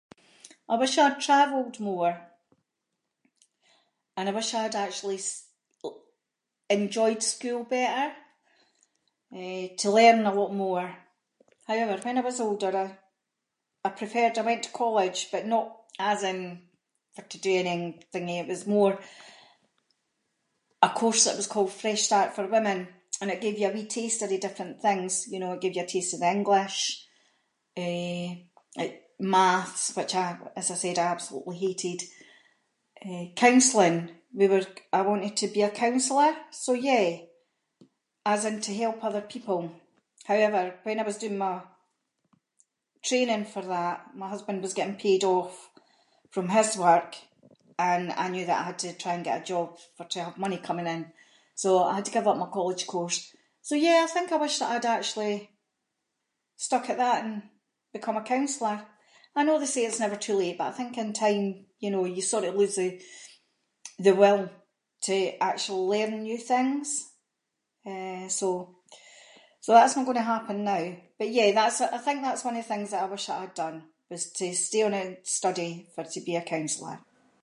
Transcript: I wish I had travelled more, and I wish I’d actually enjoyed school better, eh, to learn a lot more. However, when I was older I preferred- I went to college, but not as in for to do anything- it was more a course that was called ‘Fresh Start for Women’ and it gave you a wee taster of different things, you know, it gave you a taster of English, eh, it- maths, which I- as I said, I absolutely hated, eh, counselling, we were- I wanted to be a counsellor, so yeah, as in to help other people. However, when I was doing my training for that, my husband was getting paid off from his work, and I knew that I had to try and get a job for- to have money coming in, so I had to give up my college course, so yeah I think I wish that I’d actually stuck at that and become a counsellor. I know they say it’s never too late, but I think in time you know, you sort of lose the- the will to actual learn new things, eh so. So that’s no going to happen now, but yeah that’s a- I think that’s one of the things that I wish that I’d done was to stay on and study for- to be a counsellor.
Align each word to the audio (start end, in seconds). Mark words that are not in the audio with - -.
I 0.69 0.75
wish 0.81 0.97
I 0.97 1.09
had 1.09 1.21
travelled 1.29 1.75
more, 1.89 2.15
and 4.17 4.25
I 4.29 4.31
wish 4.37 4.51
I’d 4.61 4.75
actually 4.85 5.19
enjoyed 6.77 7.21
school 7.33 7.61
better, 7.77 8.07
eh, 9.43 9.65
to 9.81 9.91
learn 9.97 10.21
a 10.27 10.33
lot 10.39 10.51
more. 10.65 10.85
However, 11.69 11.95
when 12.01 12.17
I 12.17 12.21
was 12.29 12.39
older 12.47 12.75
I 13.83 13.89
preferred- 13.99 14.37
I 14.39 14.43
went 14.49 14.63
to 14.65 14.79
college, 14.83 15.19
but 15.33 15.45
not 15.55 15.67
as 16.11 16.19
in 16.31 16.39
for 17.13 17.23
to 17.31 17.37
do 17.47 17.53
anything- 17.63 18.29
it 18.41 18.47
was 18.53 18.73
more 18.77 18.93
a 20.83 20.89
course 20.99 21.23
that 21.23 21.35
was 21.39 21.47
called 21.53 21.71
‘Fresh 21.81 22.03
Start 22.07 22.29
for 22.33 22.47
Women’ 22.55 22.79
and 23.19 23.29
it 23.33 23.41
gave 23.43 23.57
you 23.59 23.67
a 23.69 23.73
wee 23.75 23.87
taster 23.97 24.25
of 24.27 24.39
different 24.45 24.75
things, 24.85 25.13
you 25.31 25.39
know, 25.41 25.51
it 25.53 25.61
gave 25.63 25.75
you 25.75 25.83
a 25.85 25.93
taster 25.93 26.17
of 26.17 26.23
English, 26.35 26.77
eh, 27.83 28.27
it- 28.83 29.01
maths, 29.35 29.85
which 29.97 30.13
I- 30.25 30.51
as 30.59 30.67
I 30.69 30.75
said, 30.83 30.97
I 30.99 31.07
absolutely 31.15 31.57
hated, 31.65 31.99
eh, 33.07 33.25
counselling, 33.43 33.99
we 34.39 34.45
were- 34.51 34.75
I 34.97 35.01
wanted 35.09 35.35
to 35.37 35.47
be 35.55 35.63
a 35.63 35.77
counsellor, 35.83 36.33
so 36.63 36.71
yeah, 36.89 37.09
as 38.33 38.41
in 38.49 38.57
to 38.65 38.75
help 38.81 38.97
other 39.03 39.21
people. 39.33 39.61
However, 40.31 40.63
when 40.85 40.97
I 40.99 41.03
was 41.09 41.17
doing 41.21 41.37
my 41.43 41.55
training 43.07 43.43
for 43.53 43.63
that, 43.75 43.97
my 44.21 44.27
husband 44.33 44.57
was 44.61 44.75
getting 44.77 44.95
paid 45.05 45.23
off 45.35 45.55
from 46.33 46.47
his 46.57 46.69
work, 46.87 47.11
and 47.91 48.05
I 48.13 48.25
knew 48.31 48.45
that 48.45 48.59
I 48.59 48.63
had 48.69 48.79
to 48.81 48.93
try 49.03 49.13
and 49.15 49.23
get 49.27 49.41
a 49.41 49.43
job 49.53 49.67
for- 49.97 50.05
to 50.11 50.19
have 50.25 50.37
money 50.45 50.57
coming 50.67 50.87
in, 50.95 51.03
so 51.63 51.69
I 51.89 51.93
had 51.95 52.05
to 52.07 52.11
give 52.15 52.27
up 52.29 52.37
my 52.43 52.49
college 52.57 52.83
course, 52.93 53.19
so 53.67 53.73
yeah 53.87 53.99
I 54.03 54.09
think 54.13 54.27
I 54.31 54.37
wish 54.43 54.57
that 54.59 54.71
I’d 54.73 54.85
actually 54.95 55.35
stuck 56.65 56.85
at 56.89 57.01
that 57.03 57.19
and 57.25 57.33
become 57.95 58.17
a 58.19 58.23
counsellor. 58.33 58.77
I 59.37 59.41
know 59.45 59.57
they 59.57 59.65
say 59.73 59.83
it’s 59.85 60.03
never 60.05 60.17
too 60.21 60.35
late, 60.41 60.57
but 60.57 60.67
I 60.69 60.77
think 60.77 60.91
in 60.97 61.13
time 61.25 61.47
you 61.83 61.89
know, 61.93 62.05
you 62.17 62.21
sort 62.33 62.43
of 62.47 62.55
lose 62.59 62.75
the- 62.79 62.99
the 64.05 64.13
will 64.21 64.41
to 65.07 65.15
actual 65.51 65.81
learn 65.93 66.13
new 66.27 66.37
things, 66.53 66.87
eh 67.91 68.25
so. 68.39 68.47
So 69.63 69.69
that’s 69.73 69.95
no 69.97 70.01
going 70.05 70.17
to 70.17 70.23
happen 70.35 70.57
now, 70.73 70.83
but 71.19 71.29
yeah 71.37 71.49
that’s 71.57 71.79
a- 71.83 71.93
I 71.95 71.97
think 72.05 72.19
that’s 72.21 72.43
one 72.47 72.55
of 72.57 72.63
the 72.63 72.69
things 72.71 72.89
that 72.91 73.03
I 73.03 73.05
wish 73.13 73.25
that 73.27 73.39
I’d 73.41 73.53
done 73.63 73.77
was 74.11 74.23
to 74.37 74.53
stay 74.67 74.83
on 74.85 74.93
and 75.01 75.13
study 75.39 75.71
for- 75.95 76.03
to 76.13 76.19
be 76.27 76.35
a 76.35 76.43
counsellor. 76.53 76.97